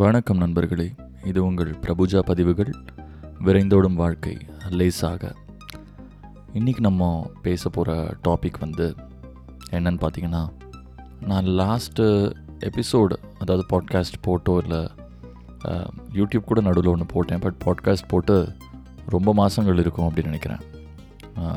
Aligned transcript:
வணக்கம் 0.00 0.40
நண்பர்களே 0.42 0.86
இது 1.24 1.38
உங்கள் 1.44 1.70
பிரபுஜா 1.84 2.18
பதிவுகள் 2.28 2.70
விரைந்தோடும் 3.44 3.96
வாழ்க்கை 4.00 4.34
லேசாக. 4.78 5.30
இன்றைக்கி 6.58 6.82
நம்ம 6.86 7.08
பேச 7.42 7.70
போகிற 7.76 7.94
டாபிக் 8.26 8.58
வந்து 8.64 8.86
என்னன்னு 9.76 10.00
பார்த்தீங்கன்னா 10.02 10.42
நான் 11.30 11.48
லாஸ்ட்டு 11.60 12.04
எபிசோடு 12.68 13.16
அதாவது 13.38 13.64
பாட்காஸ்ட் 13.72 14.18
போட்டோ 14.26 14.54
இல்லை 14.64 14.82
யூடியூப் 16.18 16.48
கூட 16.50 16.62
நடுவில் 16.68 16.92
ஒன்று 16.94 17.12
போட்டேன் 17.14 17.42
பட் 17.46 17.58
பாட்காஸ்ட் 17.66 18.10
போட்டு 18.12 18.36
ரொம்ப 19.14 19.34
மாதங்கள் 19.40 19.82
இருக்கும் 19.84 20.06
அப்படின்னு 20.08 20.32
நினைக்கிறேன். 20.32 20.62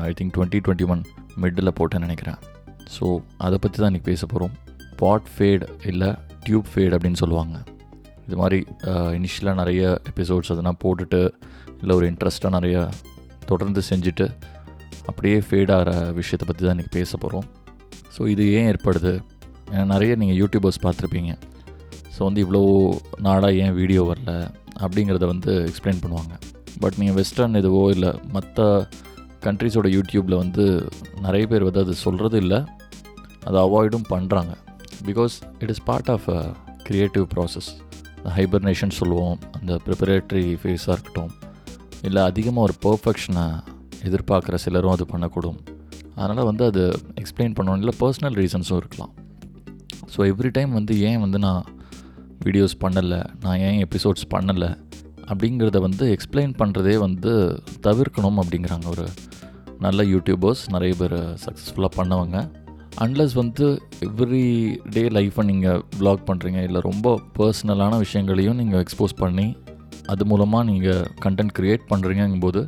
I 0.08 0.12
think 0.20 0.34
twenty 0.38 0.62
twenty 0.66 0.88
one 0.94 1.04
middle 1.44 1.76
போட்டேன்னு 1.80 2.08
நினைக்கிறேன். 2.08 2.40
ஸோ 2.96 3.04
அதை 3.46 3.58
பற்றி 3.66 3.78
தான் 3.82 3.92
இன்றைக்கி 3.92 4.10
பேச 4.12 4.22
போகிறோம் 4.26 4.56
பாட் 5.02 5.30
ஃபேட் 5.34 5.66
இல்லை 5.92 6.10
டியூப் 6.46 6.72
ஃபேட் 6.72 6.96
அப்படின்னு 6.96 7.22
சொல்லுவாங்க. 7.24 7.56
இது 8.26 8.36
மாதிரி 8.42 8.58
இனிஷியலாக 9.18 9.56
நிறைய 9.62 9.82
எபிசோட்ஸ் 10.10 10.52
அதெல்லாம் 10.54 10.80
போட்டுட்டு 10.84 11.20
இல்லை 11.80 11.94
ஒரு 11.98 12.06
இன்ட்ரெஸ்ட்டாக 12.12 12.54
நிறைய 12.56 12.76
தொடர்ந்து 13.50 13.82
செஞ்சுட்டு 13.90 14.26
அப்படியே 15.10 15.36
ஃபேட் 15.46 15.72
ஆகிற 15.76 15.92
விஷயத்தை 16.20 16.46
பற்றி 16.48 16.62
தான் 16.64 16.74
இன்றைக்கி 16.76 16.94
பேச 16.98 17.16
போகிறோம் 17.22 17.46
ஸோ 18.14 18.22
இது 18.32 18.44
ஏன் 18.58 18.68
ஏற்படுது? 18.72 19.12
நிறைய 19.92 20.12
நீங்கள் 20.20 20.38
யூடியூபர்ஸ் 20.40 20.80
பார்த்துருப்பீங்க. 20.84 21.32
ஸோ 22.14 22.20
வந்து 22.28 22.40
இவ்வளோ 22.44 22.60
நாடாக 23.26 23.60
ஏன் 23.64 23.74
வீடியோ 23.78 24.02
வரல? 24.10 24.32
அப்படிங்கிறத 24.84 25.24
வந்து 25.32 25.52
எக்ஸ்பிளைன் 25.70 26.02
பண்ணுவாங்க. 26.02 26.34
பட் 26.82 26.96
நீங்கள் 27.00 27.18
வெஸ்டர்ன் 27.20 27.58
இதுவோ 27.60 27.82
இல்லை 27.94 28.10
மற்ற 28.36 28.66
கண்ட்ரிஸோட 29.46 29.88
யூடியூப்பில் 29.96 30.40
வந்து 30.42 30.64
நிறைய 31.26 31.44
பேர் 31.52 31.66
வந்து 31.68 31.82
அது 31.84 31.94
சொல்கிறது 32.04 32.38
இல்லை. 32.44 32.60
அதை 33.48 33.58
அவாய்டும் 33.66 34.06
பண்ணுறாங்க 34.14 34.52
because 35.08 35.36
it 35.62 35.72
is 35.74 35.84
part 35.88 36.10
of 36.14 36.28
a 36.36 36.40
creative 36.88 37.26
process 37.34 37.70
hibernation 38.36 38.94
சொல்லுவோம் 38.98 39.38
அந்த 39.58 39.72
ப்ரிப்பரேட்டரி 39.86 40.44
ஃபேஸாக 40.62 40.94
இருக்கட்டும். 40.96 41.32
இல்லை 42.08 42.22
அதிகமாக 42.30 42.66
ஒரு 42.68 42.74
பர்ஃபெக்ஷனை 42.86 43.44
எதிர்பார்க்குற 44.08 44.54
சிலரும் 44.64 44.94
அது 44.96 45.06
பண்ணக்கூடும். 45.12 45.58
அதனால் 46.16 46.48
வந்து 46.50 46.64
அது 46.64 46.82
எக்ஸ்பிளைன் 47.20 47.54
பண்ணணும். 47.58 47.82
இல்லை 47.82 47.94
பர்சனல் 48.00 48.38
ரீசன்ஸும் 48.42 48.80
இருக்கலாம். 48.82 49.12
ஸோ 50.14 50.20
எவ்ரி 50.32 50.50
டைம் 50.56 50.72
வந்து 50.78 50.94
ஏன் 51.08 51.20
வந்து 51.24 51.38
நான் 51.38 51.62
வீடியோஸ் 52.46 52.74
பண்ணலை 52.84 53.20
நான் 53.44 53.60
ஏன் 53.68 53.78
எபிசோட்ஸ் 53.86 54.26
பண்ணலை 54.34 54.70
அப்படிங்கிறத 55.30 55.80
வந்து 55.80 56.04
எக்ஸ்பிளைன் 56.16 56.54
பண்ணுறதே 56.60 56.96
வந்து 57.06 57.32
தவிர்க்கணும் 57.86 58.40
அப்படிங்கிறாங்க 58.42 58.86
ஒரு 58.94 59.06
நல்ல 59.86 60.02
யூடியூபர்ஸ் 60.04 60.64
நிறைய 60.74 60.94
பேர் 61.00 61.16
சக்ஸஸ்ஃபுல்லாக 61.44 61.92
பண்ணவங்க. 61.98 62.38
அன்லஸ் 63.00 63.34
வந்து 63.34 63.66
எவ்ரி 64.06 64.78
டே 64.94 65.02
லைஃப்பை 65.08 65.44
நீங்கள் 65.44 65.82
ப்ளாக் 65.98 66.24
பண்ணுறீங்க 66.28 66.62
இல்லை 66.62 66.80
ரொம்ப 66.80 67.20
பர்சனலான 67.38 67.98
விஷயங்களையும் 67.98 68.56
நீங்கள் 68.56 68.84
எக்ஸ்போஸ் 68.84 69.14
பண்ணி 69.16 69.56
அது 70.06 70.24
மூலமாக 70.24 70.64
நீங்கள் 70.64 71.02
content 71.24 71.54
create 71.58 71.84
பண்ணுறீங்கும்போது 71.90 72.66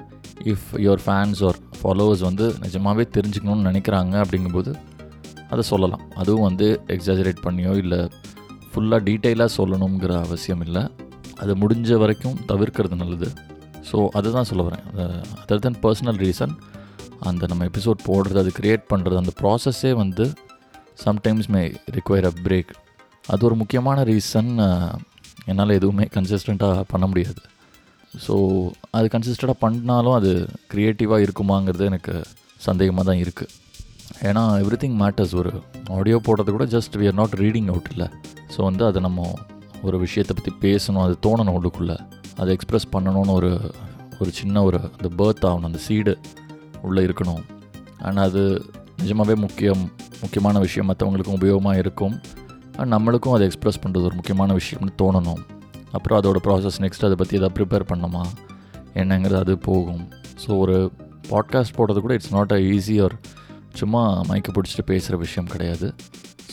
if 0.52 0.66
your 0.72 1.02
fans 1.06 1.44
or 1.44 1.58
followers 1.80 2.20
வந்து 2.20 2.54
நிஜமாகவே 2.60 3.06
தெரிஞ்சுக்கணும்னு 3.16 3.68
நினைக்கிறாங்க 3.70 4.14
அப்படிங்கும்போது 4.24 4.72
அதை 5.50 5.62
சொல்லலாம். 5.62 6.04
அதுவும் 6.14 6.46
வந்து 6.48 6.80
எக்ஸாஜரேட் 6.88 7.40
பண்ணியோ 7.46 7.76
இல்லை 7.76 8.10
ஃபுல்லாக 8.70 9.00
டீட்டெயிலாக 9.08 9.50
சொல்லணுங்கிற 9.56 10.12
அவசியம் 10.26 10.60
இல்லை. 10.60 10.90
அது 11.36 11.54
முடிஞ்ச 11.54 11.98
வரைக்கும் 11.98 12.36
தவிர்க்கிறது 12.52 12.96
நல்லது. 13.02 13.28
ஸோ 13.90 14.08
அதுதான் 14.18 14.44
சொல்ல 14.44 14.62
வரேன். 14.68 14.84
அதர் 15.42 15.64
தென் 15.66 15.78
பர்சனல் 15.82 16.18
ரீசன் 16.24 16.54
அந்த 17.20 17.46
நம்ம 17.46 17.64
எபிசோட் 17.64 18.06
போடுறது 18.08 18.38
அது 18.38 18.52
க்ரியேட் 18.58 18.84
பண்ணுறது 18.92 19.16
அந்த 19.16 19.32
ப்ராசஸ்ஸே 19.40 19.92
வந்து 20.02 20.24
sometimes 21.04 21.48
may 21.54 21.62
require 21.96 22.28
a 22.30 22.32
break 22.46 22.72
அது 23.28 23.46
ஒரு 23.46 23.54
முக்கியமான 23.54 24.04
ரீசன் 24.04 24.50
என்னால் 25.46 25.76
எதுவுமே 25.78 26.04
கன்சிஸ்டண்ட்டாக 26.16 26.84
பண்ண 26.92 27.06
முடியாது. 27.06 27.40
ஸோ 28.26 28.34
அது 28.90 29.06
கன்சிஸ்டண்ட்டாக 29.14 29.58
பண்ணாலும் 29.60 30.16
அது 30.18 30.48
க்ரியேட்டிவாக 30.72 31.24
இருக்குமாங்கிறது 31.26 31.84
எனக்கு 31.84 32.14
சந்தேகமாக 32.66 33.06
தான் 33.10 33.22
இருக்குது 33.24 33.52
ஏன்னா 34.28 34.42
எவ்ரி 34.62 34.78
திங் 34.82 34.98
மேட்டர்ஸ் 35.02 35.34
ஒரு 35.34 35.52
ஆடியோ 35.90 36.20
போடுறது 36.26 36.50
கூட 36.50 36.64
just 36.64 36.96
we 37.00 37.06
are 37.06 37.18
not 37.20 37.34
reading 37.44 37.68
out 37.72 37.90
இல்லை. 37.92 38.08
ஸோ 38.54 38.62
வந்து 38.62 38.84
அதை 38.86 39.02
நம்ம 39.02 39.34
ஒரு 39.82 39.98
விஷயத்தை 39.98 40.34
பற்றி 40.36 40.52
பேசணும் 40.66 41.04
அது 41.06 41.16
தோணணும் 41.26 41.56
உள்ளுக்குள்ளே. 41.58 41.96
அதை 42.36 42.56
எக்ஸ்ப்ரெஸ் 42.56 42.92
பண்ணணும்னு 42.92 43.32
ஒரு 43.32 43.50
ஒரு 44.20 44.30
சின்ன 44.30 44.62
ஒரு 44.62 44.78
அந்த 44.96 45.08
பேர்த் 45.18 45.46
ஆகணும் 45.48 45.70
அந்த 45.70 45.78
சீடு 45.78 46.12
உள்ளே 46.88 47.02
இருக்கணும். 47.06 47.42
ஆனால் 48.06 48.24
அது 48.28 48.42
நிஜமாகவே 49.00 49.34
முக்கியம். 49.44 49.82
முக்கியமான 50.22 50.58
விஷயம். 50.64 50.88
மற்றவங்களுக்கும் 50.90 51.38
உபயோகமாக 51.40 51.82
இருக்கும். 51.84 52.14
நம்மளுக்கும் 52.94 53.34
அதை 53.36 53.44
எக்ஸ்ப்ரெஸ் 53.48 53.80
பண்ணுறது 53.82 54.08
ஒரு 54.10 54.16
முக்கியமான 54.20 54.52
விஷயம்னு 54.60 54.92
தோணணும். 55.02 55.42
அப்புறம் 55.96 56.18
அதோட 56.20 56.38
ப்ராசஸ் 56.46 56.78
நெக்ஸ்ட் 56.84 57.06
அதை 57.08 57.16
பற்றி 57.20 57.34
எதாவது 57.38 57.56
ப்ரிப்பேர் 57.58 57.84
பண்ணணுமா? 57.90 58.22
என்னங்கிறது 59.00 59.40
அது 59.44 59.54
போகும். 59.68 60.04
ஸோ 60.42 60.50
ஒரு 60.64 60.76
பாட்காஸ்ட் 61.30 61.76
போடுறது 61.76 62.00
கூட 62.04 62.14
it's 62.18 62.34
not 62.36 62.54
a 62.56 62.60
easy 62.74 62.96
or 63.04 63.14
சும்மா 63.80 64.02
மைக்கு 64.30 64.50
பிடிச்சிட்டு 64.56 64.84
பேசுகிற 64.90 65.16
விஷயம் 65.24 65.48
கிடையாது. 65.52 65.88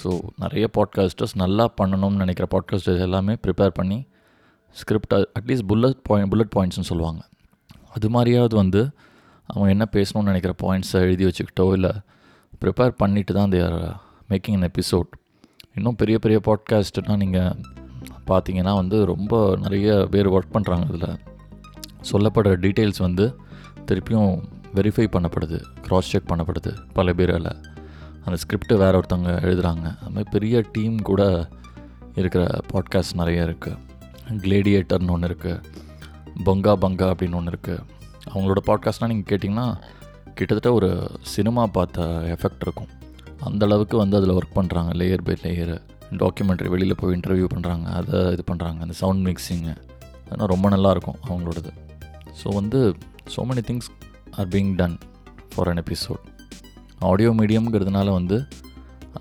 ஸோ 0.02 0.12
நிறைய 0.44 0.66
பாட்காஸ்டர்ஸ் 0.78 1.36
நல்லா 1.44 1.66
பண்ணணும்னு 1.80 2.22
நினைக்கிற 2.24 2.46
பாட்காஸ்டர்ஸ் 2.53 3.03
எல்லாமே 3.08 3.34
ப்ரிப்பேர் 3.46 3.74
பண்ணி 3.80 4.00
script 4.75 5.14
at least 5.40 5.68
bullet 5.72 6.02
point 6.09 6.31
bullet 6.34 6.53
பாயிண்ட்ஸ்னு 6.56 6.90
சொல்லுவாங்க. 6.91 7.22
அது 7.96 8.09
மாதிரியாவது 8.16 8.56
வந்து 8.56 8.81
அவங்க 9.53 9.69
என்ன 9.69 9.88
பேசணும்னு 9.91 10.23
நினைக்கிற 10.23 10.53
பாயிண்ட்ஸை 10.63 10.94
எழுதி 10.94 11.25
வச்சுக்கிட்டோ 11.25 11.72
இல்லை 11.72 11.91
ப்ரிப்பேர் 12.62 12.89
பண்ணிட்டு 12.89 13.34
தான் 13.34 13.50
தேர் 13.50 13.73
மேக்கிங் 14.29 14.53
அன் 14.53 14.72
எபிசோட் 14.72 15.07
இன்னும் 15.73 15.95
பெரிய 15.95 16.19
பெரிய 16.19 16.41
பாட்காஸ்ட்னால் 16.45 17.17
நீங்கள் 17.17 17.56
பார்த்தீங்கன்னா 18.28 18.73
வந்து 18.75 19.06
ரொம்ப 19.06 19.57
நிறைய 19.61 20.07
பேர் 20.11 20.29
ஒர்க் 20.29 20.53
பண்ணுறாங்க 20.53 20.85
அதில் 20.88 21.19
சொல்லப்படுற 22.11 22.59
டீட்டெயில்ஸ் 22.59 22.97
வந்து 22.97 23.35
திருப்பியும் 23.85 24.44
வெரிஃபை 24.75 25.07
பண்ணப்படுது 25.11 25.61
க்ராஸ் 25.88 26.11
செக் 26.11 26.31
பண்ணப்படுது 26.34 26.78
பல 26.94 27.13
பேரால். 27.13 27.56
அந்த 28.25 28.35
ஸ்கிரிப்டை 28.35 28.78
வேறு 28.78 29.00
ஒருத்தவங்க 29.00 29.31
எழுதுகிறாங்க 29.41 29.97
அதுமாதிரி 30.06 30.25
பெரிய 30.31 30.63
டீம் 30.72 31.01
கூட 31.01 31.50
இருக்கிற 32.16 32.59
பாட்காஸ்ட் 32.73 33.13
நிறைய 33.13 33.44
இருக்குது 33.44 33.78
கிளேடியேட்டர்னு 34.29 35.11
ஒன்று 35.11 35.28
இருக்குது 35.28 35.63
பங்கா 36.45 36.75
பங்கா 36.81 37.13
அப்படின்னு 37.13 37.35
ஒன்று 37.35 37.51
இருக்குது 37.51 37.84
அவங்களோட 38.30 38.62
பாட்காஸ்ட்லாம் 38.68 39.12
நீங்கள் 39.14 39.30
கேட்டிங்கன்னா 39.32 39.68
கிட்டத்தட்ட 40.34 40.70
ஒரு 40.74 40.90
சினிமா 41.22 41.64
பார்த்த 41.68 42.06
எஃபெக்ட் 42.36 42.62
இருக்கும். 42.62 42.90
அந்த 43.40 43.66
அளவுக்கு 43.66 43.98
வந்து 43.98 44.18
அதில் 44.18 44.36
ஒர்க் 44.38 44.58
பண்ணுறாங்க 44.59 44.92
லேயர் 45.00 45.24
பை 45.24 45.36
லேயரு 45.44 45.78
டாக்குமெண்ட்ரி 46.12 46.70
வெளியில் 46.70 46.96
போய் 46.96 47.16
இன்டர்வியூ 47.18 47.48
பண்ணுறாங்க 47.56 47.86
அதை 48.00 48.20
இது 48.34 48.44
பண்ணுறாங்க 48.52 48.80
அந்த 48.80 48.96
சவுண்ட் 49.02 49.24
மிக்சிங்கு 49.28 49.74
அதெல்லாம் 50.26 50.52
ரொம்ப 50.54 50.70
நல்லாயிருக்கும் 50.70 51.20
அவங்களோடது. 51.28 51.72
ஸோ 52.42 52.50
வந்து 52.54 52.80
so 53.36 53.42
many 53.50 53.64
things 53.70 53.90
are 54.32 54.48
being 54.48 54.72
done 54.76 54.98
for 55.56 55.70
an 55.70 55.82
episode 55.84 56.24
audio 57.00 57.32
மீடியம்ங்கிறதுனால 57.32 58.12
வந்து 58.12 58.48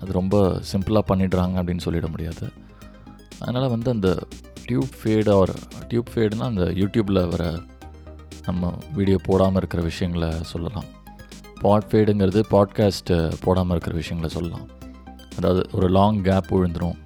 அது 0.01 0.11
ரொம்ப 0.11 0.35
சிம்பிளாக 0.71 1.03
பண்ணிடுறாங்க 1.07 1.55
அப்படின்னு 1.61 1.85
சொல்லிட 1.85 2.07
முடியாது. 2.09 2.45
அதனால் 3.39 3.69
வந்து 3.69 3.89
அந்த 3.91 4.09
டியூப் 4.65 4.91
ஃபேடு 4.99 5.29
ஆர் 5.39 5.53
டியூப் 5.87 6.11
ஃபேடுனால் 6.15 6.51
அந்த 6.53 6.65
யூடியூப்பில் 6.81 7.27
வர 7.29 7.43
நம்ம 8.45 8.77
வீடியோ 8.93 9.17
போடாமல் 9.23 9.55
இருக்கிற 9.55 9.83
விஷயங்களை 9.83 10.29
சொல்லலாம். 10.41 10.83
பாட்ஃபேடுங்கிறது 11.61 12.43
பாட்காஸ்ட்டு 12.51 13.33
போடாமல் 13.41 13.71
இருக்கிற 13.71 13.95
விஷயங்களை 13.95 14.35
சொல்லலாம். 14.35 14.67
அதாவது 15.37 15.69
ஒரு 15.73 15.89
லாங் 15.89 16.21
கேப் 16.21 16.55
விழுந்துடும் 16.55 16.97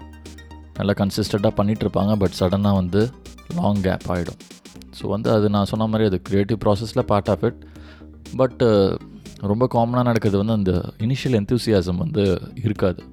நல்லா 0.73 0.93
கன்சிஸ்டண்ட்டாக 0.93 1.57
பண்ணிகிட்ருப்பாங்க 1.57 2.15
பட் 2.15 2.35
சடனாக 2.39 2.73
வந்து 2.73 3.09
லாங் 3.55 3.81
கேப் 3.81 4.05
ஆகிடும் 4.07 4.39
ஸோ 5.01 5.07
வந்து 5.07 5.31
அது 5.31 5.49
நான் 5.49 5.65
சொன்ன 5.65 5.87
மாதிரி 5.87 6.09
அது 6.09 6.21
க்ரியேட்டிவ் 6.29 6.59
ப்ராசஸில் 6.65 6.99
பார்ட் 6.99 7.29
ஆஃப் 7.29 7.43
இட் 7.43 7.65
பட்டு 8.35 8.97
ரொம்ப 9.37 9.67
காமனாக 9.73 10.03
நடக்கிறது 10.03 10.37
வந்து 10.37 10.53
அந்த 10.53 10.93
இனிஷியல் 10.97 11.57
என்தூசியாசம் 11.63 11.95
வந்து 11.95 12.41
இருக்காது. 12.63 13.03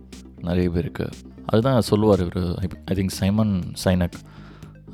நிறைய 0.40 0.70
பேருக்கு. 0.70 1.08
அதுதான் 1.46 1.80
சொல்லுவார் 1.80 2.20
இவர். 2.20 2.58
ஐ 2.84 2.96
திங்க் 2.96 3.06
சைமன் 3.06 3.62
சைனக் 3.84 4.18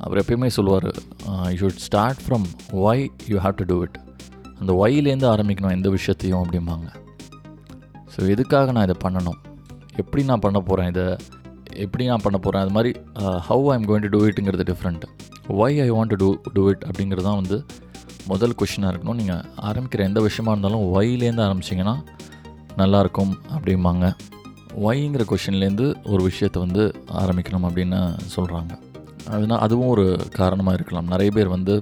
அவர் 0.03 0.19
எப்பயுமே 0.21 0.49
சொல்லுவார் 0.57 0.87
you 1.51 1.57
should 1.61 1.81
start 1.87 2.21
from 2.25 2.45
why 2.85 3.03
you 3.31 3.37
have 3.45 3.57
to 3.61 3.65
do 3.71 3.77
it 3.85 3.97
அந்த 4.59 4.71
ஒய்லேருந்து 4.83 5.27
ஆரம்பிக்கணும் 5.33 5.75
எந்த 5.77 5.89
விஷயத்தையும் 5.97 6.41
அப்படிம்பாங்க. 6.43 6.87
ஸோ 8.13 8.19
எதுக்காக 8.33 8.71
நான் 8.75 8.87
இதை 8.87 8.97
பண்ணணும்? 9.05 9.39
எப்படி 10.03 10.21
நான் 10.31 10.43
பண்ண 10.45 10.59
போகிறேன் 10.69 10.89
இதை? 10.93 11.05
எப்படி 11.85 12.03
நான் 12.11 12.23
பண்ண 12.25 12.37
போகிறேன் 12.45 12.63
அது 12.65 12.73
மாதிரி 12.77 12.91
how 13.47 13.67
I 13.71 13.75
am 13.79 13.85
going 13.89 14.05
to 14.05 14.11
do 14.15 14.21
இட்டுங்கிறது 14.29 14.65
different 14.71 15.05
why 15.61 15.77
I 15.85 15.87
want 15.97 16.11
to 16.13 16.17
do 16.23 16.29
do 16.55 16.63
it 16.71 16.83
அப்படிங்கிறது 16.89 17.27
தான் 17.29 17.39
வந்து 17.41 17.57
முதல் 18.31 18.57
கொஷினாக 18.59 18.91
இருக்கணும். 18.93 19.19
நீங்கள் 19.21 19.43
ஆரம்பிக்கிற 19.69 20.01
எந்த 20.09 20.19
விஷயமா 20.27 20.51
இருந்தாலும் 20.55 20.83
ஒய்லேருந்து 20.95 21.45
ஆரம்பிச்சிங்கன்னா 21.47 21.95
நல்லாயிருக்கும் 22.81 23.33
அப்படிம்பாங்க. 23.55 24.05
ஒய்ங்கிற 24.87 25.23
கொஷின்லேருந்து 25.31 25.87
ஒரு 26.11 26.21
விஷயத்தை 26.29 26.59
வந்து 26.65 26.83
ஆரம்பிக்கணும் 27.21 27.65
அப்படின்னு 27.69 27.99
சொல்கிறாங்க 28.35 28.73
அதுனால் 29.35 29.63
அதுவும் 29.65 29.91
ஒரு 29.95 30.05
காரணமாக 30.39 30.77
இருக்கலாம். 30.77 31.09
நிறைய 31.13 31.31
பேர் 31.37 31.55
வந்து 31.55 31.73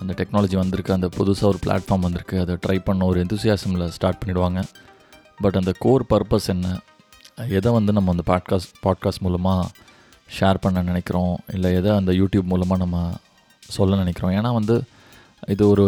அந்த 0.00 0.12
டெக்னாலஜி 0.20 0.56
வந்திருக்கு 0.60 0.96
அந்த 0.96 1.08
புதுசாக 1.16 1.50
ஒரு 1.52 1.58
பிளாட்ஃபார்ம் 1.64 2.06
வந்திருக்கு 2.06 2.36
அதை 2.44 2.54
ட்ரை 2.64 2.78
பண்ண 2.86 3.06
ஒரு 3.10 3.18
எந்தூசியாசமில் 3.24 3.92
ஸ்டார்ட் 3.96 4.20
பண்ணிவிடுவாங்க 4.20 4.62
பட் 5.42 5.58
அந்த 5.60 5.72
கோர் 5.84 6.04
பர்பஸ் 6.12 6.48
என்ன? 6.54 6.66
எதை 7.58 7.70
வந்து 7.76 7.92
நம்ம 7.96 8.10
அந்த 8.14 8.24
பாட்காஸ்ட் 8.30 8.72
பாட்காஸ்ட் 8.86 9.24
மூலமாக 9.26 9.68
ஷேர் 10.38 10.62
பண்ண 10.64 10.82
நினைக்கிறோம்? 10.90 11.34
இல்லை 11.54 11.70
எதை 11.78 11.90
அந்த 12.00 12.12
யூடியூப் 12.20 12.50
மூலமாக 12.52 12.80
நம்ம 12.84 12.98
சொல்ல 13.76 13.98
நினைக்கிறோம்? 14.02 14.34
ஏன்னா 14.38 14.50
வந்து 14.58 14.76
இது 15.52 15.62
ஒரு 15.72 15.84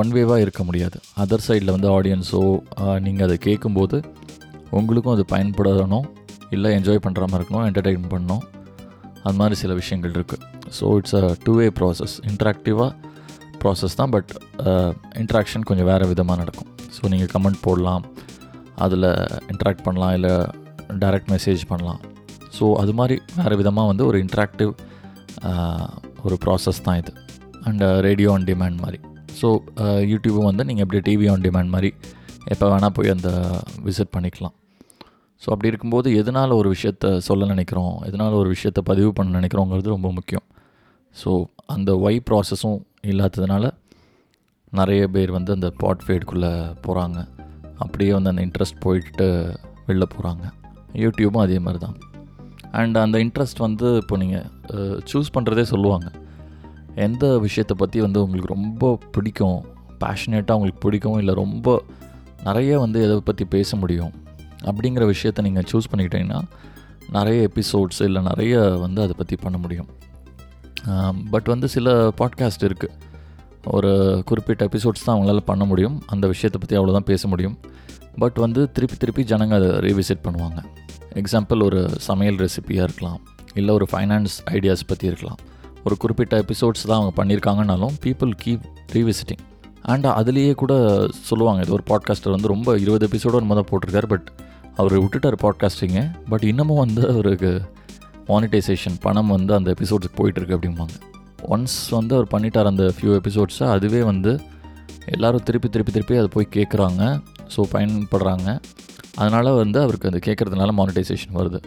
ஒன் 0.00 0.10
வேவாக 0.16 0.44
இருக்க 0.44 0.62
முடியாது. 0.68 0.98
அதர் 1.22 1.44
சைடில் 1.48 1.74
வந்து 1.74 1.88
ஆடியன்ஸோ 1.96 2.42
நீங்கள் 3.06 3.26
அதை 3.26 3.36
கேட்கும்போது 3.46 3.98
உங்களுக்கும் 4.78 5.14
அது 5.16 5.24
பயன்படணும். 5.34 6.06
இல்லை 6.56 6.70
என்ஜாய் 6.78 7.04
பண்ணுற 7.06 7.26
மாதிரி 7.30 7.42
இருக்கணும் 7.42 7.68
என்டர்டெயின் 7.70 8.10
பண்ணணும். 8.12 8.44
அது 9.26 9.36
மாதிரி 9.40 9.56
சில 9.62 9.72
விஷயங்கள் 9.80 10.14
இருக்குது 10.18 10.44
so 10.78 10.86
it's 10.98 11.16
a 11.20 11.22
two 11.44 11.52
way 11.60 11.66
process 11.78 12.14
இன்ட்ராக்டிவாக 12.30 12.90
process 13.62 13.98
தான் 14.00 14.12
பட் 14.14 14.30
இன்ட்ராக்ஷன் 15.22 15.64
uh, 15.64 15.68
கொஞ்சம் 15.68 15.88
வேறு 15.90 16.04
விதமாக 16.12 16.36
நடக்கும். 16.42 16.68
ஸோ 16.96 17.08
நீங்கள் 17.12 17.30
கமெண்ட் 17.34 17.60
போடலாம் 17.66 18.04
அதில் 18.84 19.08
இன்ட்ராக்ட் 19.52 19.84
பண்ணலாம் 19.86 20.14
இல்லை 20.18 20.34
டைரக்ட் 21.04 21.30
மெசேஜ் 21.34 21.62
பண்ணலாம். 21.70 22.00
ஸோ 22.56 22.66
அது 22.82 22.92
மாதிரி 23.00 23.16
வேறு 23.40 23.56
விதமாக 23.62 23.90
வந்து 23.92 24.04
ஒரு 24.10 24.18
இன்ட்ராக்டிவ் 24.24 24.72
uh, 25.50 25.88
ஒரு 26.26 26.36
ப்ராசஸ் 26.44 26.84
தான் 26.86 27.00
இது. 27.02 27.12
அண்ட் 27.68 27.84
ரேடியோ 28.06 28.30
ஆன் 28.36 28.46
டிமாண்ட் 28.50 28.78
மாதிரி. 28.84 29.00
ஸோ 29.40 29.48
யூடியூபும் 30.12 30.46
uh, 30.46 30.50
வந்து 30.50 30.66
நீங்கள் 30.70 30.86
எப்படி 30.86 31.02
டிவி 31.10 31.28
ஆன் 31.34 31.44
டிமாண்ட் 31.48 31.72
மாதிரி 31.76 31.92
எப்போ 32.54 32.66
வேணால் 32.72 32.96
போய் 32.98 33.14
அந்த 33.16 33.30
விசிட் 33.86 34.14
பண்ணிக்கலாம். 34.16 34.56
ஸோ 35.42 35.48
அப்படி 35.52 35.70
இருக்கும்போது 35.72 36.08
எதனால் 36.20 36.52
ஒரு 36.60 36.68
விஷயத்த 36.74 37.10
சொல்ல 37.28 37.46
நினைக்கிறோம்? 37.52 37.94
எதனால் 38.08 38.38
ஒரு 38.42 38.48
விஷயத்த 38.54 38.80
பதிவு 38.90 39.10
பண்ண 39.18 39.38
நினைக்கிறோங்கிறது 39.38 39.94
ரொம்ப 39.96 40.10
முக்கியம். 40.18 40.46
ஸோ 41.16 41.30
அந்த 41.74 41.90
ஒய் 42.06 42.18
ப்ராசஸும் 42.28 42.78
இல்லாததுனால 43.10 43.64
நிறைய 44.80 45.02
பேர் 45.14 45.30
வந்து 45.36 45.50
அந்த 45.56 45.68
பாட் 45.82 46.04
ஃபேடுக்குள்ளே 46.06 46.52
போகிறாங்க 46.86 47.18
அப்படியே 47.84 48.12
வந்து 48.16 48.30
அந்த 48.32 48.42
இன்ட்ரெஸ்ட் 48.46 48.80
போயிட்டு 48.84 49.26
வெளில 49.88 50.06
போகிறாங்க 50.14 50.44
யூடியூப்பும் 51.04 51.44
அதே 51.46 51.58
மாதிரி 51.66 51.80
தான். 51.84 51.96
அண்ட் 52.78 52.96
அந்த 53.04 53.16
இன்ட்ரெஸ்ட் 53.24 53.60
வந்து 53.66 53.88
இப்போ 54.02 54.16
நீங்கள் 54.22 55.02
சூஸ் 55.10 55.34
பண்ணுறதே 55.36 55.64
சொல்லுவாங்க. 55.72 56.08
எந்த 57.06 57.24
விஷயத்தை 57.44 57.74
பற்றி 57.82 57.98
வந்து 58.06 58.18
உங்களுக்கு 58.24 58.54
ரொம்ப 58.56 58.90
பிடிக்கும்? 59.14 59.60
பேஷனேட்டாக 60.02 60.56
உங்களுக்கு 60.58 60.82
பிடிக்கும் 60.86 61.18
இல்லை 61.22 61.34
ரொம்ப 61.42 61.76
நிறைய 62.48 62.72
வந்து 62.84 62.98
எதை 63.06 63.16
பற்றி 63.28 63.44
பேச 63.54 63.76
முடியும்? 63.82 64.12
அப்படிங்கிற 64.66 65.04
விஷயத்தை 65.14 65.42
நீங்கள் 65.46 65.66
சூஸ் 65.72 65.90
பண்ணிக்கிட்டீங்கன்னா 65.90 66.40
நிறைய 67.16 67.48
எபிசோட்ஸ் 67.48 68.00
இல்லை 68.06 68.20
நிறைய 68.22 68.54
வந்து 68.84 69.00
அதை 69.04 69.14
பற்றி 69.18 69.36
பண்ண 69.44 69.58
முடியும். 69.64 69.88
பட் 71.32 71.48
வந்து 71.52 71.68
சில 71.74 71.96
பாட்காஸ்ட் 72.20 72.66
இருக்குது 72.68 72.96
ஒரு 73.76 73.90
குறிப்பிட்ட 74.28 74.62
எபிசோட்ஸ் 74.68 75.04
தான் 75.06 75.14
அவங்களால 75.16 75.40
பண்ண 75.50 75.64
முடியும். 75.70 75.96
அந்த 76.06 76.24
விஷயத்தை 76.34 76.58
பற்றி 76.60 76.76
அவ்வளோதான் 76.78 77.08
பேச 77.12 77.28
முடியும். 77.32 77.56
பட் 78.22 78.38
வந்து 78.44 78.60
திருப்பி 78.76 78.96
திருப்பி 78.96 79.22
ஜனங்க 79.32 79.54
அதை 79.60 79.70
ரீவிசிட் 79.86 80.24
பண்ணுவாங்க. 80.26 80.60
எக்ஸாம்பிள் 81.20 81.60
ஒரு 81.68 81.80
சமையல் 82.08 82.38
ரெசிபியாக 82.44 82.86
இருக்கலாம். 82.88 83.20
இல்லை 83.58 83.72
ஒரு 83.78 83.86
ஃபைனான்ஸ் 83.92 84.36
ஐடியாஸ் 84.56 84.88
பற்றி 84.92 85.06
இருக்கலாம். 85.10 85.38
ஒரு 85.86 85.96
குறிப்பிட்ட 86.02 86.34
எபிசோட்ஸ் 86.44 86.86
தான் 86.88 86.98
அவங்க 87.00 87.12
பண்ணியிருக்காங்கனாலும் 87.20 87.94
பீப்புள் 88.04 88.32
கீப் 88.44 88.64
ரீவிசிட்டிங் 88.96 89.42
அண்ட் 89.82 90.06
அதுலேயே 90.06 90.54
கூட 90.54 90.72
சொல்லுவாங்க 91.10 91.62
இது 91.62 91.72
ஒரு 91.72 91.84
பாட்காஸ்டர் 91.90 92.30
வந்து 92.30 92.48
ரொம்ப 92.48 92.78
இருபது 92.78 93.08
எபிசோடு 93.08 93.30
நம்ம 93.30 93.54
தான் 93.54 93.68
போட்டிருக்காரு 93.70 94.06
பட் 94.06 94.28
அவர் 94.76 94.94
விட்டுட்டார் 94.98 95.36
பாட்காஸ்டிங்க 95.42 96.14
பட் 96.28 96.42
இன்னமும் 96.42 96.78
வந்து 96.78 97.12
அவருக்கு 97.12 97.60
மானிட்டைசேஷன் 98.28 98.96
பணம் 99.00 99.28
வந்து 99.28 99.54
அந்த 99.54 99.74
எபிசோட்ஸுக்கு 99.74 100.18
போயிட்டுருக்கு 100.22 100.56
அப்படிம்பாங்க. 100.58 100.94
ஒன்ஸ் 101.48 101.90
வந்து 101.90 102.14
அவர் 102.14 102.28
பண்ணிட்டார் 102.34 102.64
அந்த 102.64 102.92
ஃபியூ 102.96 103.20
எபிசோட்ஸை 103.20 103.66
அதுவே 103.68 104.02
வந்து 104.02 104.40
எல்லோரும் 105.06 105.42
திருப்பி 105.42 105.68
திருப்பி 105.68 105.92
திருப்பி 105.92 106.16
அதை 106.16 106.28
போய் 106.34 106.48
கேட்குறாங்க 106.56 107.20
ஸோ 107.56 107.62
பயன்படுறாங்க. 107.72 108.60
அதனால் 109.14 109.50
வந்து 109.50 109.80
அவருக்கு 109.80 110.08
அது 110.08 110.18
கேட்குறதுனால 110.18 110.72
மானிட்டைசேஷன் 110.72 111.34
வருது. 111.34 111.60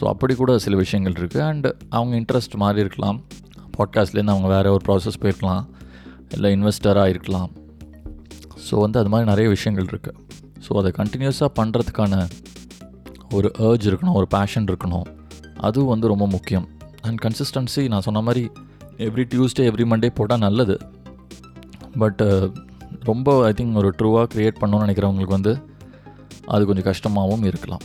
ஸோ 0.00 0.04
அப்படி 0.04 0.34
கூட 0.34 0.58
சில 0.58 0.76
விஷயங்கள் 0.76 1.12
இருக்குது 1.12 1.42
அண்ட் 1.42 1.74
அவங்க 1.88 2.16
இன்ட்ரெஸ்ட் 2.16 2.56
மாறி 2.56 2.80
இருக்கலாம். 2.80 3.22
பாட்காஸ்ட்லேருந்து 3.78 4.34
அவங்க 4.36 4.48
வேறு 4.48 4.72
ஒரு 4.72 4.84
ப்ராசஸ் 4.88 5.20
போயிருக்கலாம். 5.20 5.66
இல்லை 6.34 6.50
இன்வெஸ்டராக 6.56 7.12
இருக்கலாம். 7.14 7.50
ஸோ 8.66 8.74
வந்து 8.84 8.98
அது 9.00 9.10
மாதிரி 9.12 9.28
நிறைய 9.30 9.48
விஷயங்கள் 9.56 9.88
இருக்குது 9.92 10.18
ஸோ 10.64 10.72
அதை 10.80 10.90
கண்டினியூஸாக 11.00 11.50
பண்ணுறதுக்கான 11.58 12.14
ஒரு 13.36 13.48
ஏர்ஜ் 13.68 13.86
இருக்கணும் 13.90 14.16
ஒரு 14.20 14.26
பேஷன் 14.34 14.66
இருக்கணும். 14.70 15.06
அதுவும் 15.68 15.92
வந்து 15.94 16.10
ரொம்ப 16.12 16.26
முக்கியம். 16.34 16.66
அண்ட் 17.06 17.18
கன்சிஸ்டன்சி 17.24 17.82
நான் 17.92 18.06
சொன்ன 18.06 18.22
மாதிரி 18.28 18.42
எவ்ரி 19.06 19.24
டியூஸ்டே 19.32 19.64
எவ்ரி 19.70 19.84
மண்டே 19.92 20.10
போட்டால் 20.18 20.44
நல்லது. 20.46 20.76
பட் 22.02 22.22
ரொம்ப 23.10 23.28
ஐ 23.48 23.52
திங்க் 23.58 23.78
ஒரு 23.82 23.90
ட்ரூவாக 23.98 24.26
க்ரியேட் 24.34 24.60
பண்ணணும்னு 24.62 24.84
நினைக்கிறவங்களுக்கு 24.86 25.36
வந்து 25.38 25.52
அது 26.54 26.62
கொஞ்சம் 26.68 26.88
கஷ்டமாகவும் 26.90 27.44
இருக்கலாம். 27.50 27.84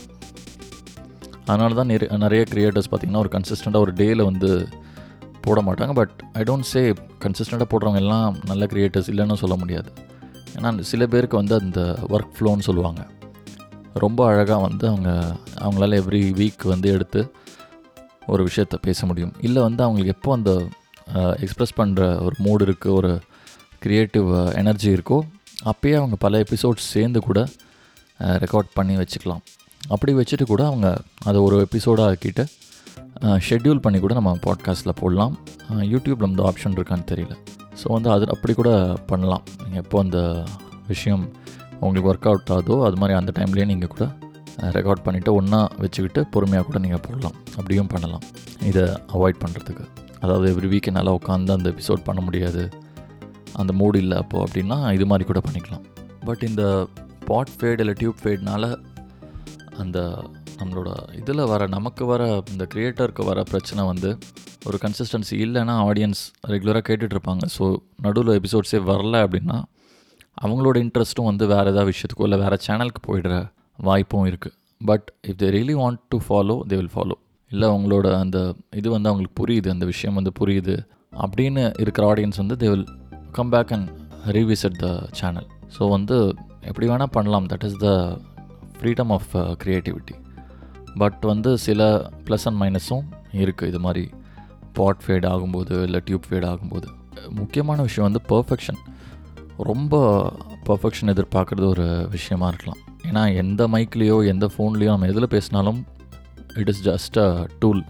அதனால 1.50 1.70
தான் 1.78 1.90
நிறைய 1.92 2.16
நிறைய 2.24 2.42
க்ரியேட்டர்ஸ் 2.52 2.88
பார்த்திங்கன்னா 2.90 3.22
ஒரு 3.24 3.32
கன்சிஸ்டண்ட்டாக 3.34 3.86
ஒரு 3.86 3.92
டேயில் 4.00 4.22
வந்து 4.30 4.50
போட 5.46 5.60
மாட்டாங்க 5.66 5.92
பட் 6.00 6.14
ஐ 6.40 6.42
டோன்ட் 6.48 6.68
சே 6.72 6.82
கன்சிஸ்டண்ட்டாக 7.24 7.68
போடுறவங்க 7.72 8.00
எல்லாம் 8.04 8.36
நல்ல 8.50 8.64
க்ரியேட்டர்ஸ் 8.72 9.10
இல்லைன்னு 9.12 9.42
சொல்ல 9.42 9.56
முடியாது. 9.62 9.90
ஏன்னா 10.56 10.70
சில 10.90 11.06
பேருக்கு 11.12 11.40
வந்து 11.42 11.54
அந்த 11.62 11.80
ஒர்க் 12.14 12.34
ஃப்ளோன்னு 12.36 12.66
சொல்லுவாங்க. 12.68 13.02
ரொம்ப 14.04 14.20
அழகாக 14.30 14.60
வந்து 14.66 14.84
அவங்க 14.92 15.10
அவங்களால 15.64 15.98
எவ்ரி 16.02 16.22
வீக் 16.40 16.64
வந்து 16.72 16.88
எடுத்து 16.96 17.20
ஒரு 18.32 18.42
விஷயத்த 18.48 18.76
பேச 18.86 19.06
முடியும். 19.10 19.32
இல்லை 19.46 19.60
வந்து 19.66 19.82
அவங்களுக்கு 19.84 20.14
எப்போ 20.16 20.30
அந்த 20.38 20.52
எக்ஸ்ப்ரெஸ் 21.44 21.78
பண்ணுற 21.80 22.02
ஒரு 22.26 22.36
மூடு 22.44 22.62
இருக்குது 22.66 22.96
ஒரு 23.00 23.12
க்ரியேட்டிவ் 23.84 24.28
எனர்ஜி 24.62 24.88
இருக்கோ 24.96 25.18
அப்போயே 25.70 25.96
அவங்க 26.00 26.16
பல 26.24 26.40
எபிசோட்ஸ் 26.44 26.88
சேர்ந்து 26.94 27.20
கூட 27.28 27.40
ரெக்கார்ட் 28.42 28.76
பண்ணி 28.78 28.94
வச்சுக்கலாம். 28.96 29.42
அப்படி 29.94 30.12
வச்சுட்டு 30.18 30.44
கூட 30.52 30.62
அவங்க 30.70 30.88
அதை 31.28 31.38
ஒரு 31.46 31.56
எபிசோடாக 31.66 32.10
ஆக்கிட்டு 32.12 32.44
ஷெட்யூல் 33.48 33.82
பண்ணி 33.84 33.98
கூட 34.04 34.14
நம்ம 34.18 34.32
பாட்காஸ்ட்டில் 34.46 34.98
போடலாம். 35.00 35.34
யூடியூப்பில் 35.92 36.28
அந்த 36.30 36.42
ஆப்ஷன் 36.50 36.76
இருக்கான்னு 36.78 37.06
தெரியல. 37.12 37.34
ஸோ 37.80 37.86
வந்து 37.96 38.08
அது 38.14 38.24
அப்படி 38.34 38.52
கூட 38.60 38.70
பண்ணலாம். 39.10 39.44
நீங்கள் 39.62 39.82
எப்போ 39.84 39.96
அந்த 40.04 40.18
விஷயம் 40.92 41.24
உங்களுக்கு 41.84 42.10
ஒர்க் 42.12 42.28
அவுட் 42.30 42.52
ஆகுதோ 42.56 42.76
அது 42.88 42.96
மாதிரி 43.00 43.14
அந்த 43.20 43.32
டைம்லேயே 43.38 43.66
நீங்கள் 43.72 43.92
கூட 43.94 44.04
ரெக்கார்ட் 44.76 45.02
பண்ணிவிட்டு 45.06 45.32
ஒன்றா 45.38 45.60
வச்சுக்கிட்டு 45.82 46.20
பொறுமையாக 46.34 46.66
கூட 46.68 46.78
நீங்கள் 46.84 47.02
போடலாம். 47.06 47.36
அப்படியும் 47.58 47.90
பண்ணலாம். 47.94 48.24
இதை 48.70 48.84
அவாய்ட் 49.16 49.42
பண்ணுறதுக்கு 49.44 49.84
அதாவது 50.22 50.46
எவ்ரி 50.52 50.68
வீக் 50.72 50.88
என்னால் 50.90 51.16
உட்காந்து 51.18 51.56
அந்த 51.56 51.68
எபிசோட் 51.74 52.06
பண்ண 52.06 52.20
முடியாது. 52.26 52.62
அந்த 53.60 53.72
மூடு 53.80 53.98
இல்லை 54.04 54.16
அப்போது 54.22 54.44
அப்படின்னா 54.44 54.78
இது 54.96 55.06
மாதிரி 55.10 55.26
கூட 55.32 55.40
பண்ணிக்கலாம். 55.46 55.84
பட் 56.28 56.42
இந்த 56.50 56.62
பாட் 57.28 57.52
ஃபேட் 57.58 57.82
இல்லை 57.82 57.94
டியூப் 58.00 58.22
ஃபேட்னால 58.22 58.64
அந்த 59.82 59.98
நம்மளோட 60.60 60.90
இதில் 61.20 61.42
வர 61.44 61.66
நமக்கு 61.66 62.04
வர 62.06 62.22
இந்த 62.52 62.64
க்ரியேட்டருக்கு 62.74 63.24
வர 63.24 63.42
பிரச்சனை 63.42 63.84
வந்து 63.84 64.10
ஒரு 64.66 64.78
கன்சிஸ்டன்சி 64.82 65.36
இல்லைன்னா 65.46 65.74
ஆடியன்ஸ் 65.88 66.22
ரெகுலராக 66.52 66.84
கேட்டுட்ருப்பாங்க. 66.88 67.44
ஸோ 67.56 67.64
நடுவில் 68.04 68.38
எபிசோட்ஸே 68.40 68.80
வரல 68.90 69.22
அப்படின்னா 69.26 69.58
அவங்களோட 70.44 70.76
இன்ட்ரெஸ்ட்டும் 70.84 71.28
வந்து 71.30 71.44
வேறு 71.46 71.70
ஏதாவது 71.72 71.90
விஷயத்துக்கோ 71.92 72.26
இல்லை 72.28 72.38
வேறு 72.44 72.56
சேனலுக்கு 72.66 73.02
போயிடுற 73.08 73.34
வாய்ப்பும் 73.78 74.26
இருக்குது 74.30 74.56
but 74.80 75.06
if 75.28 75.38
they 75.42 75.48
really 75.56 75.76
want 75.82 76.00
to 76.08 76.18
follow 76.26 76.56
they 76.70 76.76
will 76.80 76.92
follow 76.94 77.16
இல்லை 77.50 77.66
அவங்களோட 77.72 78.06
அந்த 78.22 78.38
இது 78.80 78.88
வந்து 78.90 79.08
அவங்களுக்கு 79.10 79.38
புரியுது 79.42 79.68
அந்த 79.74 79.86
விஷயம் 79.92 80.14
வந்து 80.14 80.32
புரியுது 80.40 80.76
அப்படின்னு 81.24 81.62
இருக்கிற 81.82 82.06
ஆடியன்ஸ் 82.12 82.40
வந்து 82.42 82.56
they 82.62 82.68
will 82.72 82.88
come 83.32 83.52
back 83.54 83.72
and 83.76 83.88
revisit 84.36 84.78
the 84.84 84.88
channel 85.20 85.48
so 85.78 85.88
வந்து 85.90 86.16
எப்படி 86.60 86.86
வேணால் 86.90 87.14
பண்ணலாம். 87.16 87.46
That 87.52 87.66
is 87.68 87.78
the 87.86 87.90
freedom 88.78 89.12
of 89.16 89.30
creativity 89.62 90.14
but 91.00 91.22
வந்து 91.30 91.50
சில 91.66 91.80
ப்ளஸ் 92.26 92.46
அண்ட் 92.48 92.60
மைனஸும் 92.62 93.06
இருக்குது 93.44 93.70
இது 93.72 93.80
மாதிரி 93.86 94.04
பாட் 94.76 95.02
ஃபேட் 95.04 95.26
ஆகும்போது 95.32 95.74
இல்லை 95.86 96.00
டியூப் 96.06 96.26
ஃபேட் 96.28 96.46
ஆகும்போது. 96.52 96.88
முக்கியமான 97.40 97.78
விஷயம் 97.88 98.06
வந்து 98.08 98.22
பர்ஃபெக்ஷன் 98.32 98.80
ரொம்ப 99.70 99.94
பர்ஃபெக்ஷன் 100.68 101.12
எதிர்பார்க்குறது 101.14 101.66
ஒரு 101.74 101.86
விஷயமா 102.14 102.48
இருக்கலாம். 102.52 102.80
ஏன்னா 103.08 103.22
எந்த 103.42 103.62
மைக்லேயோ 103.74 104.16
எந்த 104.32 104.46
ஃபோன்லேயோ 104.54 104.92
நம்ம 104.94 105.08
எதில் 105.12 105.32
பேசினாலும் 105.34 105.78
it 106.60 106.70
is 106.72 106.82
just 106.88 107.18
a 107.26 107.28
tool 107.62 107.82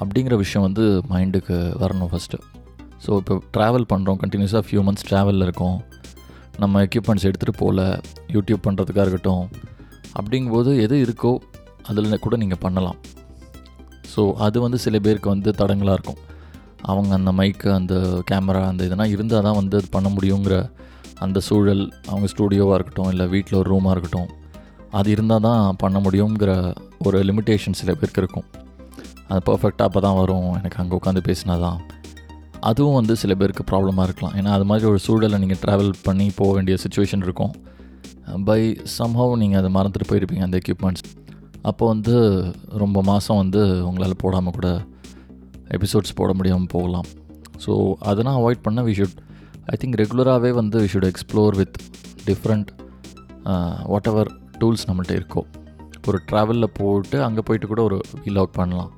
அப்படிங்கிற 0.00 0.34
விஷயம் 0.44 0.66
வந்து 0.66 0.84
மைண்டுக்கு 1.12 1.56
வரணும் 1.82 2.10
ஃபஸ்ட்டு 2.12 2.40
ஸோ 3.04 3.10
இப்போ 3.20 3.34
ட்ராவல் 3.56 3.86
பண்ணுறோம் 3.92 4.18
கண்டினியூஸாக 4.22 4.62
ஃபியூ 4.66 4.80
மந்த்ஸ் 4.86 5.06
ட்ராவலில் 5.10 5.44
இருக்கோம். 5.46 5.78
நம்ம 6.62 6.80
எக்யூப்மெண்ட்ஸ் 6.86 7.26
எடுத்துகிட்டு 7.28 7.60
போகல 7.62 7.82
யூடியூப் 8.34 8.62
பண்ணுறதுக்காக 8.66 9.04
இருக்கட்டும் 9.06 9.44
அப்படிங்கும்போது 10.18 10.70
எது 10.84 10.96
இருக்கோ 11.06 11.32
அதில் 11.90 12.22
கூட 12.26 12.36
நீங்கள் 12.42 12.62
பண்ணலாம். 12.64 12.98
ஸோ 14.12 14.22
அது 14.46 14.58
வந்து 14.64 14.78
சில 14.84 14.98
பேருக்கு 15.06 15.28
வந்து 15.34 15.50
தடங்களாக 15.60 15.96
இருக்கும். 15.98 16.20
அவங்க 16.90 17.12
அந்த 17.18 17.30
மைக்கு 17.38 17.68
அந்த 17.78 17.94
கேமரா 18.30 18.62
அந்த 18.72 18.82
இதெல்லாம் 18.88 19.12
இருந்தால் 19.14 19.46
தான் 19.46 19.58
வந்து 19.60 19.76
அது 19.80 19.88
பண்ண 19.96 20.08
முடியுங்கிற 20.16 20.56
அந்த 21.24 21.38
சூழல் 21.48 21.84
அவங்க 22.10 22.26
ஸ்டூடியோவாக 22.32 22.76
இருக்கட்டும் 22.78 23.10
இல்லை 23.12 23.24
வீட்டில் 23.34 23.58
ஒரு 23.60 23.68
ரூமாக 23.74 23.94
இருக்கட்டும் 23.94 24.28
அது 24.98 25.08
இருந்தால் 25.14 25.44
தான் 25.46 25.62
பண்ண 25.82 25.96
முடியுங்கிற 26.04 26.50
ஒரு 27.06 27.18
லிமிட்டேஷன் 27.28 27.78
சில 27.80 27.90
பேருக்கு 28.00 28.22
இருக்கும். 28.22 28.46
அது 29.30 29.40
பர்ஃபெக்டாக 29.48 29.88
அப்போ 29.88 30.00
தான் 30.06 30.18
வரும். 30.20 30.46
எனக்கு 30.58 30.78
அங்கே 30.82 30.94
உட்காந்து 30.98 31.22
பேசினா 31.28 31.54
தான். 31.64 31.78
அதுவும் 32.68 32.96
வந்து 32.98 33.14
சில 33.22 33.32
பேருக்கு 33.40 33.64
ப்ராப்ளமாக 33.70 34.06
இருக்கலாம். 34.08 34.34
ஏன்னா 34.38 34.52
அது 34.56 34.64
மாதிரி 34.70 34.86
ஒரு 34.92 35.00
சூழலை 35.06 35.38
நீங்கள் 35.42 35.60
ட்ராவல் 35.64 35.92
பண்ணி 36.06 36.26
போக 36.40 36.50
வேண்டிய 36.56 36.76
சுச்சுவேஷன் 36.84 37.24
இருக்கும். 37.26 37.52
பை 38.48 38.62
சம்ஹவ் 38.98 39.34
நீங்கள் 39.42 39.60
அதை 39.60 39.70
மறந்துட்டு 39.76 40.08
போயிருப்பீங்க 40.12 40.46
அந்த 40.48 40.58
எக்யூப்மெண்ட்ஸ் 40.62 41.04
அப்போ 41.62 41.84
வந்து 41.86 42.14
ரொம்ப 42.82 42.98
மாதம் 43.02 43.40
வந்து 43.42 43.62
உங்களால் 43.88 44.22
போடாமல் 44.24 44.56
கூட 44.58 44.68
எபிசோட்ஸ் 45.76 46.18
போட 46.20 46.32
முடியாமல் 46.32 46.72
போகலாம். 46.74 47.08
ஸோ 47.64 47.72
அதெல்லாம் 48.10 48.38
அவாய்ட் 48.40 48.64
பண்ண 48.66 48.82
வி 48.82 48.94
ஷுட் 48.98 49.16
ஐ 49.72 49.76
திங்க் 49.80 49.98
ரெகுலராகவே 50.02 50.50
வந்து 50.60 50.80
we 50.84 50.88
should 50.92 51.08
explore 51.12 51.56
with 51.60 51.76
different 52.28 52.70
whatever 54.12 54.30
tools 54.60 54.86
நம்மள்ட்ட 54.88 55.14
இருக்கோ. 55.20 55.42
ஒரு 56.08 56.18
ட்ராவலில் 56.30 56.74
போட்டு 56.78 57.18
அங்கே 57.26 57.42
போயிட்டு 57.48 57.66
கூட 57.66 57.82
ஒரு 57.88 57.98
வீலாக் 58.24 58.54
பண்ணலாம். 58.60 58.92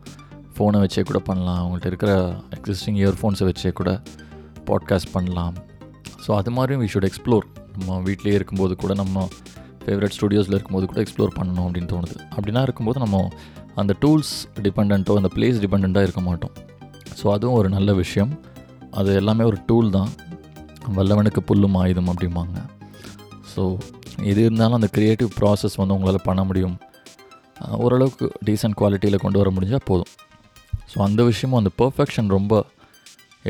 ஃபோனை 0.54 0.78
வச்சே 0.82 1.02
கூட 1.10 1.18
பண்ணலாம். 1.28 1.60
அவங்கள்ட்ட 1.62 1.86
இருக்கிற 1.86 2.12
எக்ஸிஸ்டிங் 2.56 2.98
இயர்ஃபோன்ஸை 3.02 3.46
வச்சே 3.50 3.72
கூட 3.80 3.90
பாட்காஸ்ட் 4.68 5.12
பண்ணலாம். 5.16 5.54
ஸோ 6.24 6.30
அது 6.40 6.50
மாதிரியும் 6.56 6.82
வி 6.84 6.90
ஷுட் 6.94 7.08
எக்ஸ்ப்ளோர் 7.10 7.46
நம்ம 7.76 7.98
வீட்லேயே 8.08 8.36
இருக்கும்போது 8.38 8.76
கூட 8.76 8.94
நம்ம 8.94 9.26
ஃபேவரட் 9.84 10.14
ஸ்டுடியோஸில் 10.16 10.54
இருக்கும்போது 10.56 10.86
கூட 10.90 11.00
எக்ஸ்ப்ளோர் 11.04 11.36
பண்ணணும் 11.38 11.66
அப்படின்னு 11.66 11.90
தோணுது. 11.94 12.16
அப்படின்னா 12.36 12.62
இருக்கும்போது 12.66 12.98
நம்ம 13.04 13.22
அந்த 13.80 13.92
டூல்ஸ் 14.02 14.32
டிபெண்ட்டோ 14.66 15.16
அந்த 15.20 15.30
பிளேஸ் 15.36 15.60
டிபெண்ட்டாக 15.64 16.06
இருக்க 16.06 16.22
மாட்டோம். 16.28 16.54
ஸோ 17.20 17.26
அதுவும் 17.36 17.58
ஒரு 17.60 17.68
நல்ல 17.76 17.92
விஷயம். 18.02 18.32
அது 19.00 19.10
எல்லாமே 19.20 19.44
ஒரு 19.50 19.58
டூல் 19.68 19.90
தான். 19.96 20.10
வல்லவனுக்கு 20.98 21.40
புல்லும் 21.48 21.76
ஆயுதம் 21.80 22.10
அப்படிம்பாங்க. 22.12 22.58
ஸோ 23.52 23.62
எது 24.30 24.40
இருந்தாலும் 24.46 24.78
அந்த 24.78 24.88
க்ரியேட்டிவ் 24.96 25.30
ப்ராசஸ் 25.40 25.76
வந்து 25.80 25.94
உங்களால் 25.96 26.26
பண்ண 26.28 26.44
முடியும். 26.48 26.76
ஓரளவுக்கு 27.84 28.26
டீசெண்ட் 28.48 28.76
குவாலிட்டியில் 28.80 29.22
கொண்டு 29.24 29.40
வர 29.40 29.50
முடிஞ்சால் 29.56 29.86
போதும். 29.90 30.12
ஸோ 30.92 30.98
அந்த 31.06 31.22
விஷயமும் 31.30 31.60
அந்த 31.60 31.72
பர்ஃபெக்ஷன் 31.82 32.28
ரொம்ப 32.36 32.62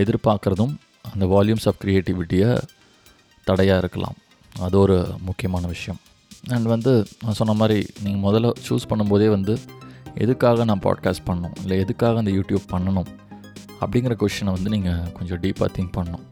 எதிர்பார்க்குறதும் 0.02 0.74
அந்த 1.12 1.26
வால்யூம்ஸ் 1.34 1.66
ஆஃப் 1.70 1.80
க்ரியேட்டிவிட்டியை 1.84 2.50
தடையாக 3.46 3.82
இருக்கலாம். 3.82 4.16
அது 4.66 4.78
ஒரு 4.84 4.96
முக்கியமான 5.28 5.66
விஷயம். 5.66 6.00
அண்ட் 6.48 6.66
வந்து 6.66 6.92
நான் 7.24 7.38
சொன்ன 7.40 7.52
மாதிரி 7.52 7.86
நீங்கள் 8.04 8.24
முதல்ல 8.26 8.50
சூஸ் 8.68 8.88
பண்ணும்போதே 8.90 9.28
வந்து 9.28 9.58
எதுக்காக 10.14 10.64
நான் 10.64 10.80
பாட்காஸ்ட் 10.80 11.24
பண்ணணும்? 11.26 11.54
இல்லை 11.62 11.78
எதுக்காக 11.78 12.18
அந்த 12.18 12.30
யூடியூப் 12.30 12.64
பண்ணணும்? 12.72 13.08
அப்படிங்கிற 13.80 14.14
கொஷினை 14.22 14.52
வந்து 14.56 14.70
நீங்கள் 14.70 15.12
கொஞ்சம் 15.12 15.40
டீப்பாக 15.40 15.68
திங்க் 15.76 15.92
பண்ணணும். 15.98 16.24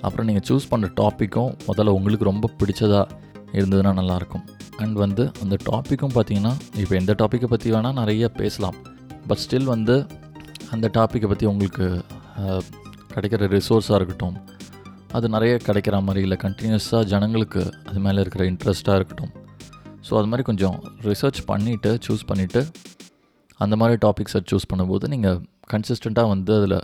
அப்புறம் 0.00 0.26
நீங்கள் 0.26 0.46
சூஸ் 0.48 0.70
பண்ணுற 0.70 0.88
டாப்பிக்கும் 1.00 1.52
முதல்ல 1.66 1.94
உங்களுக்கு 1.98 2.24
ரொம்ப 2.24 2.50
பிடிச்சதாக 2.58 3.04
இருந்ததுன்னா 3.52 3.92
நல்லாயிருக்கும். 4.00 4.44
அண்ட் 4.76 4.96
வந்து 4.96 5.30
அந்த 5.42 5.56
டாப்பிக்கும் 5.70 6.14
பார்த்தீங்கன்னா 6.14 6.54
இப்போ 6.82 6.94
எந்த 6.94 7.14
டாப்பிக்கை 7.22 7.44
பற்றி 7.44 7.70
வேணால் 7.70 7.92
நிறைய 7.92 8.28
பேசலாம். 8.28 8.74
பட் 9.26 9.42
ஸ்டில் 9.44 9.70
வந்து 9.74 10.06
அந்த 10.70 10.90
டாப்பிக்கை 10.94 11.28
பற்றி 11.28 11.46
உங்களுக்கு 11.46 11.86
கிடைக்கிற 13.14 13.48
ரிசோர்ஸாக 13.56 13.98
இருக்கட்டும் 14.00 14.36
அது 15.16 15.26
நிறைய 15.34 15.54
கிடைக்கிற 15.66 15.96
மாதிரி 16.06 16.20
இல்லை. 16.26 16.36
கண்டினியூஸாக 16.44 17.02
ஜனங்களுக்கு 17.12 17.60
அது 17.88 17.98
மேலே 18.06 18.18
இருக்கிற 18.24 18.44
இன்ட்ரெஸ்ட்டாக 18.52 18.98
இருக்கட்டும். 19.00 19.32
ஸோ 20.06 20.12
அது 20.20 20.28
மாதிரி 20.30 20.44
கொஞ்சம் 20.48 20.76
ரிசர்ச் 21.08 21.40
பண்ணிவிட்டு 21.50 21.90
சூஸ் 22.06 22.24
பண்ணிவிட்டு 22.30 22.60
அந்த 23.60 23.74
மாதிரி 23.80 23.96
டாபிக்ஸை 24.04 24.40
சூஸ் 24.50 24.68
பண்ணும்போது 24.72 25.08
நீங்கள் 25.12 25.38
கன்சிஸ்டண்ட்டாக 25.72 26.28
வந்து 26.34 26.52
அதில் 26.58 26.78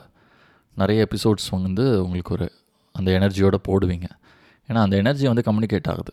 நிறைய 0.77 1.07
எபிசோட்ஸ் 1.07 1.49
வந்து 1.67 1.85
உங்களுக்கு 2.05 2.33
ஒரு 2.37 2.47
அந்த 2.95 3.09
எனர்ஜியோடு 3.19 3.59
போடுவீங்க. 3.69 4.07
ஏன்னா 4.69 4.81
அந்த 4.87 4.97
எனர்ஜி 5.03 5.27
வந்து 5.33 5.45
கம்யூனிகேட் 5.49 5.91
ஆகுது. 5.93 6.13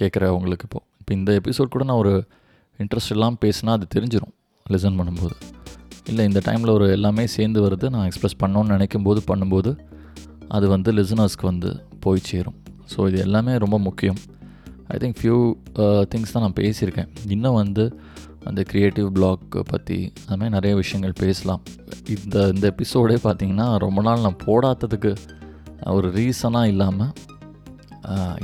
கேட்குற 0.00 0.24
உங்களுக்கு 0.38 0.66
இப்போது 0.68 0.84
இப்போ 1.00 1.12
இந்த 1.18 1.30
எபிசோட் 1.40 1.74
கூட 1.74 1.84
நான் 1.90 2.00
ஒரு 2.04 2.14
இன்ட்ரெஸ்ட் 2.78 3.12
இல்லாமல் 3.14 3.40
பேசினா 3.44 3.72
அது 3.78 3.86
தெரிஞ்சிடும் 3.94 4.34
லிசன் 4.66 4.98
பண்ணும்போது. 5.00 5.36
இல்லை 6.10 6.24
இந்த 6.30 6.40
டைமில் 6.48 6.74
ஒரு 6.78 6.86
எல்லாமே 6.96 7.24
சேர்ந்து 7.36 7.60
வருது 7.66 7.86
நான் 7.94 8.06
எக்ஸ்ப்ரெஸ் 8.10 8.40
பண்ணோன்னு 8.42 8.74
நினைக்கும் 8.76 9.06
போது 9.08 9.20
பண்ணும்போது 9.30 9.70
அது 10.56 10.66
வந்து 10.74 10.90
லிசனர்ஸ்க்கு 10.98 11.46
வந்து 11.52 11.70
போய் 12.04 12.28
சேரும். 12.30 12.56
ஸோ 12.92 13.08
இது 13.10 13.18
எல்லாமே 13.26 13.52
ரொம்ப 13.64 13.76
முக்கியம். 13.88 14.20
ஐ 14.94 14.96
திங்க் 15.02 15.18
ஃபியூ 15.20 15.38
திங்ஸ் 16.12 16.32
தான் 16.34 16.44
நான் 16.46 16.58
பேசியிருக்கேன். 16.62 17.10
இன்னும் 17.34 17.58
வந்து 17.62 17.84
அந்த 18.48 18.60
க்ரியேட்டிவ் 18.70 19.08
பிளாக் 19.16 19.56
பற்றி 19.72 19.98
அது 20.26 20.36
மாதிரி 20.40 20.54
நிறைய 20.56 20.72
விஷயங்கள் 20.82 21.14
பேசலாம். 21.22 21.62
இந்த 22.14 22.46
இந்த 22.54 22.64
எபிசோடே 22.72 23.16
பார்த்தீங்கன்னா 23.26 23.66
ரொம்ப 23.84 24.02
நாள் 24.06 24.24
நான் 24.26 24.40
போடாததுக்கு 24.46 25.12
ஒரு 25.96 26.08
ரீசனாக 26.18 26.70
இல்லாமல் 26.72 27.12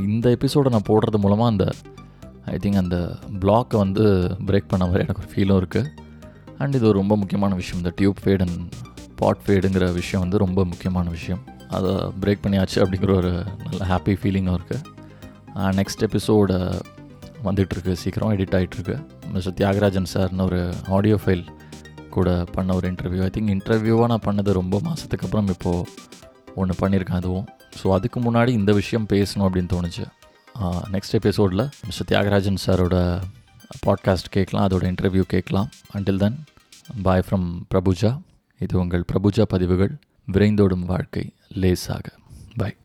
இந்த 0.08 0.26
எபிசோடை 0.36 0.70
நான் 0.75 0.88
போடுறது 0.90 1.18
மூலமாக 1.25 1.52
அந்த 1.52 1.66
ஐ 2.54 2.56
திங்க் 2.64 2.80
அந்த 2.84 2.98
பிளாக்கை 3.42 3.76
வந்து 3.84 4.04
பிரேக் 4.48 4.70
பண்ண 4.72 4.84
மாதிரி 4.88 5.04
எனக்கு 5.06 5.22
ஒரு 5.25 5.30
ஃபீலும் 5.32 5.58
இருக்குது 5.62 5.92
அண்ட் 6.62 6.76
இது 6.78 6.86
ஒரு 6.90 6.98
ரொம்ப 7.02 7.14
முக்கியமான 7.22 7.54
விஷயம். 7.60 7.80
இந்த 7.82 7.92
டியூப் 7.98 8.20
ஃபேட் 8.25 8.44
அண்ட் 8.44 8.60
பாட் 9.20 9.42
ஃபேடுங்கிற 9.44 9.86
விஷயம் 10.00 10.22
வந்து 10.25 10.38
ரொம்ப 10.44 10.60
முக்கியமான 10.72 11.06
விஷயம். 11.16 11.42
அதை 11.76 11.90
பிரேக் 12.23 12.44
பண்ணியாச்சு 12.44 12.78
அப்படிங்கிற 12.82 13.12
ஒரு 13.20 13.32
நல்ல 13.64 13.80
ஹாப்பி 13.92 14.14
ஃபீலிங்கும் 14.20 14.56
இருக்குது 14.58 14.82
நெக்ஸ்ட் 15.78 16.04
எபிசோடு 16.06 16.56
வந்துட்டுருக்கு. 17.46 17.92
சீக்கிரம் 18.02 18.32
எடிட் 18.37 18.56
ஆகிட்டுருக்கு 18.58 18.96
மிஸ்டர் 19.35 19.56
தியாகராஜன் 19.61 20.11
சார்னு 20.12 20.44
ஒரு 20.49 20.61
ஆடியோ 20.96 21.16
ஃபைல் 21.23 21.44
கூட 22.16 22.30
பண்ண 22.54 22.75
ஒரு 22.78 22.87
இன்டர்வியூ 22.92 23.23
ஐ 23.26 23.30
திங்க் 23.37 23.52
இன்டர்வியூவாக 23.54 24.11
நான் 24.12 24.26
பண்ணது 24.26 24.52
ரொம்ப 24.58 24.76
மாதத்துக்கு 24.87 25.26
அப்புறம் 25.26 25.49
இப்போது 25.54 25.88
ஒன்று 26.61 26.75
பண்ணியிருக்கேன் 26.82 27.20
அதுவும். 27.20 27.46
ஸோ 27.80 27.87
அதுக்கு 27.96 28.18
முன்னாடி 28.26 28.52
இந்த 28.61 28.73
விஷயம் 28.73 29.06
பேசணும் 29.12 29.46
அப்படின்னு 29.46 29.73
தோணுச்சு. 29.75 30.04
நெக்ஸ்ட் 30.94 31.16
எபிசோடில் 31.18 31.64
மிஸ்டர் 31.87 32.08
தியாகராஜன் 32.12 32.62
சாரோட 32.66 32.96
பாட்காஸ்ட் 33.87 34.30
கேட்கலாம் 34.37 34.66
அதோட 34.68 34.85
இன்டர்வியூ 34.92 35.25
கேட்கலாம். 35.35 35.68
Until 35.96 36.23
then 36.25 36.38
bye 37.02 37.25
from 37.26 37.49
Prabhuja. 37.75 38.12
இது 38.61 38.78
உங்கள் 38.78 39.04
பிரபுஜா 39.12 39.46
பதிவுகள். 39.54 39.94
விரைந்தோடும் 40.32 40.87
வாழ்க்கை. 40.92 41.25
லேசாக 41.50 42.09
பாய் 42.57 42.76